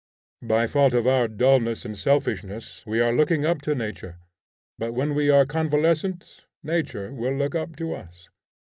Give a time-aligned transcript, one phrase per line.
[0.41, 4.17] By fault of our dulness and selfishness we are looking up to nature,
[4.79, 8.27] but when we are convalescent, nature will look up to us.